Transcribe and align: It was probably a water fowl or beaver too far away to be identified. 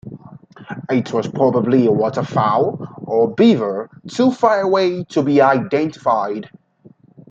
It 0.89 1.13
was 1.13 1.27
probably 1.27 1.85
a 1.85 1.91
water 1.91 2.23
fowl 2.23 2.87
or 3.03 3.35
beaver 3.35 3.87
too 4.07 4.31
far 4.31 4.61
away 4.61 5.03
to 5.09 5.21
be 5.21 5.41
identified. 5.41 6.49